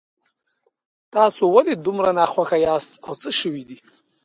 تاسو 1.13 1.43
ولې 1.55 1.73
دومره 1.75 2.09
ناخوښه 2.19 2.57
یاست 2.67 2.91
او 3.05 3.11
څه 3.21 3.29
شوي 3.39 3.63
دي 3.69 3.77